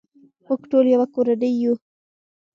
[0.47, 1.73] موږ ټول یو کورنۍ یو.